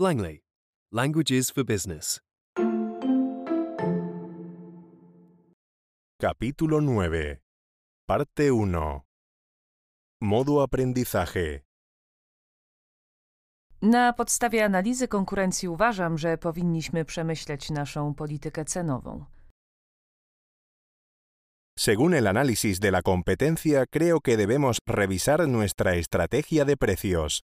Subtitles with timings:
[0.00, 0.40] Langley.
[0.92, 2.20] Languages for Business.
[6.18, 7.38] Capítulo 9.
[8.08, 9.00] Parte 1.
[10.22, 11.60] Modo aprendizaje.
[13.82, 19.24] Na podstawie analizy konkurencji uważam, że powinniśmy przemyśleć naszą politykę cenową.
[21.78, 27.40] Según el análisis de la competencia, creo que debemos revisar nuestra estrategia de precios.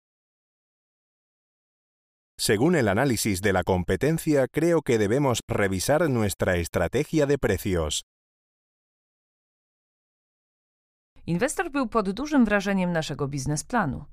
[2.39, 8.05] Según el análisis de la competencia, creo que debemos revisar nuestra estrategia de precios.
[11.27, 14.05] Inwestor był pod dużym wrażeniem naszego biznesplanu.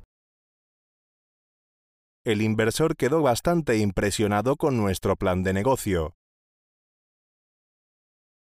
[2.25, 6.13] El inversor quedó bastante impresionado con nuestro plan de negocio.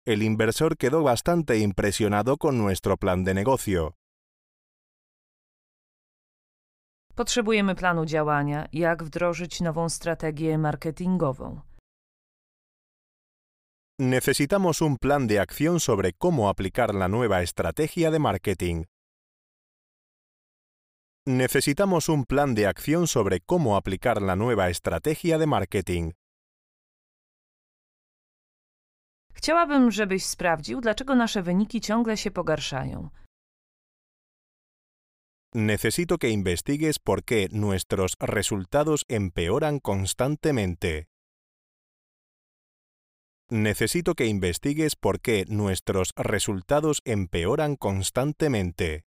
[0.06, 3.96] El inversor quedó bastante impresionado con nuestro plan de negocio.
[7.16, 11.62] Potrzebujemy planu działania, jak wdrożyć nową strategię marketingową.
[14.00, 18.86] Necesitamos un plan de acción sobre cómo aplicar la nueva estrategia de marketing.
[21.28, 26.12] Necesitamos un plan de acción sobre cómo aplicar la nueva estrategia de marketing.
[29.34, 33.10] Chciałabym, żebyś sprawdził, dlaczego nasze wyniki ciągle się pogarszają.
[35.56, 41.08] Necesito que investigues por qué nuestros resultados empeoran constantemente.
[43.52, 49.04] Necesito que investigues por qué nuestros resultados empeoran constantemente.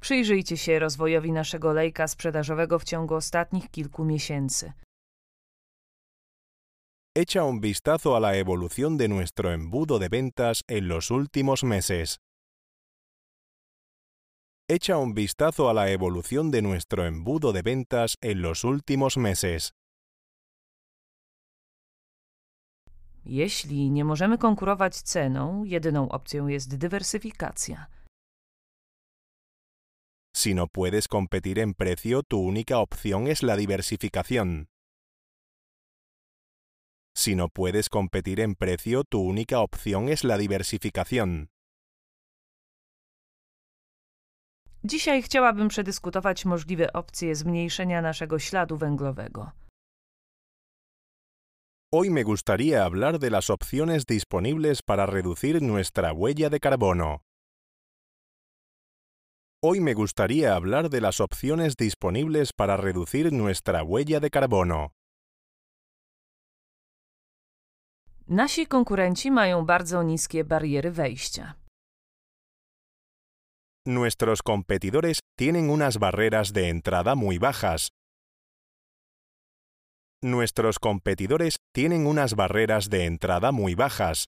[0.00, 4.72] Przyjrzyjcie się rozwojowi naszego lejka sprzedażowego w ciągu ostatnich kilku miesięcy.
[7.16, 12.20] Echa un vistazo a la evolución de nuestro embudo de ventas en los últimos meses.
[14.70, 19.72] Echa un vistazo a la evolución de nuestro embudo de ventas en los últimos meses.
[23.24, 27.86] Jeśli nie możemy konkurować ceną, jedyną opcją jest dywersyfikacja.
[30.34, 34.66] Si no puedes competir en precio, tu única opción es la diversificación.
[37.16, 41.48] Si no puedes competir en precio, tu única opción es la diversificación.
[44.88, 49.50] Dzisiaj chciałabym przedyskutować możliwe opcje zmniejszenia naszego śladu węglowego.
[51.94, 57.18] Hoy me gustaría hablar de las opciones disponibles para reducir nuestra huella de carbono.
[59.62, 64.90] Hoy me gustaría hablar de las opciones disponibles para reducir nuestra huella de carbono.
[68.26, 71.67] Nasi konkurenci mają bardzo niskie bariery wejścia.
[73.86, 77.88] Nuestros competidores tienen unas barreras de entrada muy bajas.
[80.22, 84.26] Nuestros competidores tienen unas barreras de entrada muy bajas.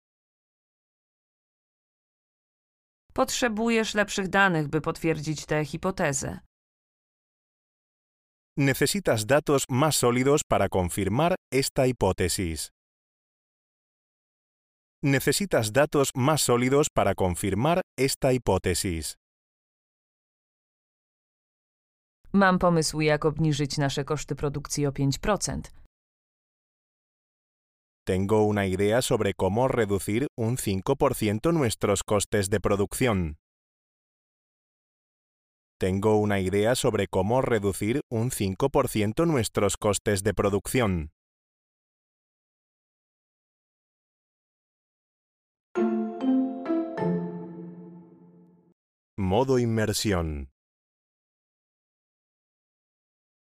[3.13, 6.41] Potrzebujesz lepszych danych, by potwierdzić tę hipotezę.
[8.57, 12.71] Necesitas datos más sólidos para confirmar esta hipótesis.
[15.03, 19.20] Necesitas datos más sólidos para confirmar esta hipótesis.
[22.33, 25.61] Mam pomysł, jak obniżyć nasze koszty produkcji o 5%.
[28.07, 33.37] Tengo una idea sobre cómo reducir un 5% nuestros costes de producción.
[35.79, 41.11] Tengo una idea sobre cómo reducir un 5% nuestros costes de producción.
[49.17, 50.51] Modo inmersión.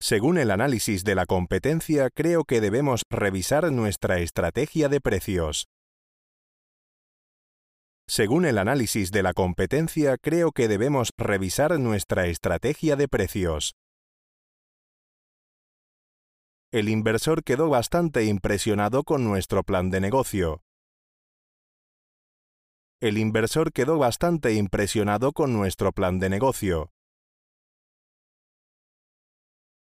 [0.10, 5.68] Según el análisis de la competencia, creo que debemos revisar nuestra estrategia de precios.
[8.08, 13.76] Según el análisis de la competencia, creo que debemos revisar nuestra estrategia de precios.
[16.72, 20.64] El inversor quedó bastante impresionado con nuestro plan de negocio.
[23.00, 26.90] El inversor quedó bastante impresionado con nuestro plan de negocio.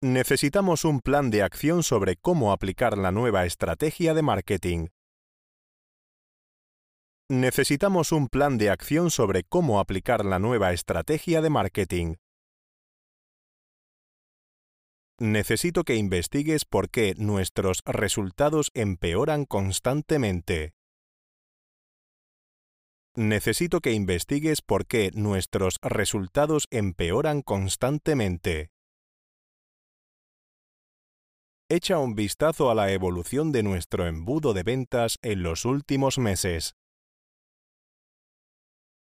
[0.02, 4.86] Necesitamos un plan de acción sobre cómo aplicar la nueva estrategia de marketing.
[7.28, 12.14] Necesitamos un plan de acción sobre cómo aplicar la nueva estrategia de marketing.
[15.18, 20.72] Necesito que investigues por qué nuestros resultados empeoran constantemente.
[23.16, 28.70] Necesito que investigues por qué nuestros resultados empeoran constantemente.
[31.72, 36.74] Echa un vistazo a la evolución de nuestro embudo de ventas en los últimos meses.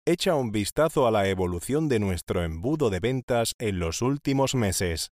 [0.05, 5.09] Echa un vistazo a la evolución de nuestro embudo de ventas en los últimos meses.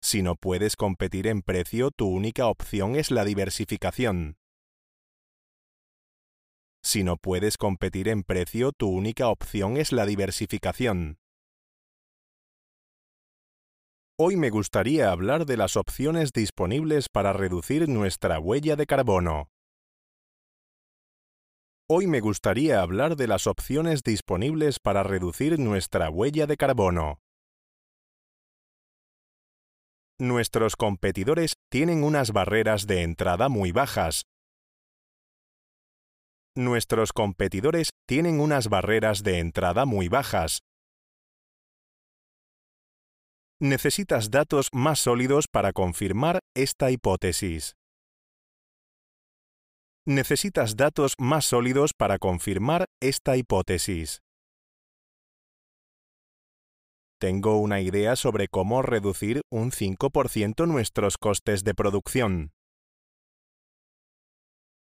[0.00, 4.36] Si no puedes competir en precio, tu única opción es la diversificación.
[6.84, 11.18] Si no puedes competir en precio, tu única opción es la diversificación.
[14.18, 19.50] Hoy me gustaría hablar de las opciones disponibles para reducir nuestra huella de carbono.
[21.86, 27.20] Hoy me gustaría hablar de las opciones disponibles para reducir nuestra huella de carbono.
[30.18, 34.22] Nuestros competidores tienen unas barreras de entrada muy bajas.
[36.54, 40.62] Nuestros competidores tienen unas barreras de entrada muy bajas.
[43.60, 47.74] Necesitas datos más sólidos para confirmar esta hipótesis.
[50.04, 54.20] Necesitas datos más sólidos para confirmar esta hipótesis.
[57.18, 62.52] Tengo una idea sobre cómo reducir un 5% nuestros costes de producción.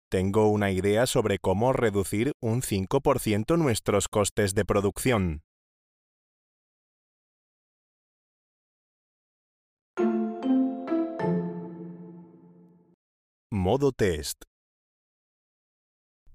[0.09, 5.43] Tengo una idea sobre cómo reducir un 5% nuestros costes de producción.
[13.55, 14.45] Modo test.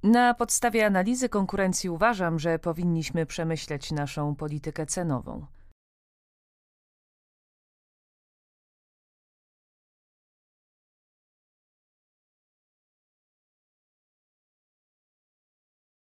[0.03, 5.47] Na podstawie analizy konkurencji uważam, że powinniśmy przemyśleć naszą politykę cenową.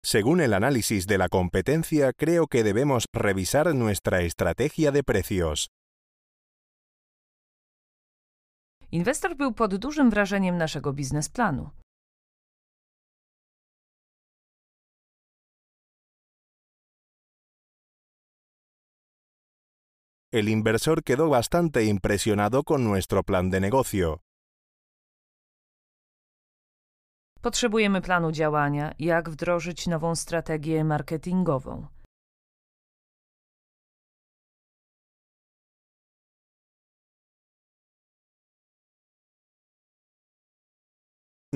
[0.07, 5.69] Según el análisis de la competencia, creo que debemos revisar nuestra estrategia de precios.
[8.93, 11.71] Inwestor był pod dużym wrażeniem naszego biznesplanu.
[20.33, 24.19] El inversor quedó bastante impresionado con nuestro plan de negocio.
[27.41, 31.87] Potrzebujemy planu działania, jak wdrożyć nową strategię marketingową.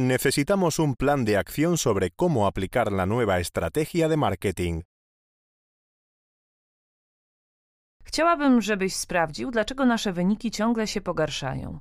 [0.01, 4.83] Necesitamos un plan de acción sobre cómo aplicar la nueva estrategia de marketing.
[8.05, 11.81] Chciałabym, żebyś sprawdził, dlaczego nasze wyniki ciągle się pogarszają.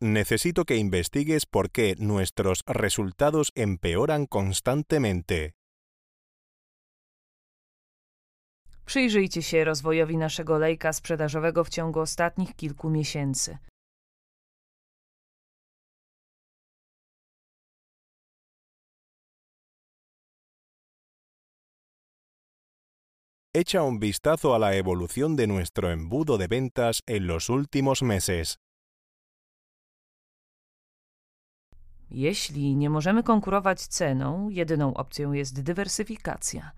[0.00, 5.59] Necesito que investigues por qué nuestros resultados empeoran constantemente.
[8.90, 13.58] Przyjrzyjcie się rozwojowi naszego lejka sprzedażowego w ciągu ostatnich kilku miesięcy.
[23.54, 28.56] Echa un vistazo a la evolución de nuestro embudo de ventas en los últimos meses.
[32.10, 36.72] Jeśli nie możemy konkurować ceną, jedyną opcją jest dywersyfikacja.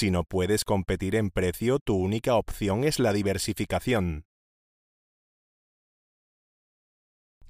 [0.00, 4.22] Si no puedes competir en precio, tu única opción es la diversificación.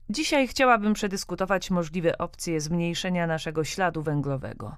[0.08, 4.76] Dzisiaj chciałabym przedyskutować możliwe opcje zmniejszenia naszego śladu węglowego.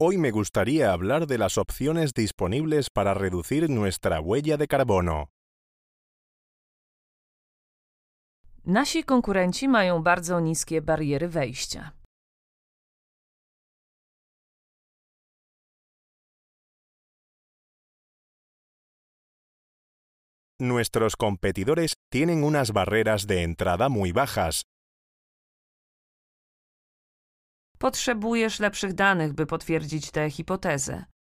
[0.00, 5.28] Hoy me gustaría hablar de las opciones disponibles para reducir nuestra huella de carbono.
[8.66, 11.90] Nasi konkurenci mają bardzo niskie bariery wejścia.
[20.60, 24.62] Nuestros competidores tienen unas barreras de entrada muy bajas.
[27.78, 31.11] Potrzebujesz lepszych danych, by potwierdzić tę hipotezę.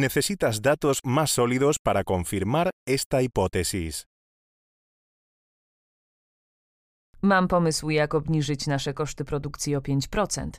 [0.00, 4.04] necesitas datos más sólidos para confirmar esta hipótesis.
[7.22, 10.50] Mam pomysł, jak obniżyć nasze koszty produkcji o 5%.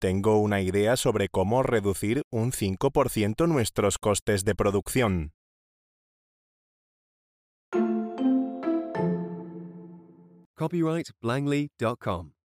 [0.00, 5.32] Tengo una idea sobre cómo reducir un 5% nuestros costes de producción.
[10.58, 12.37] Copyright Langley.com.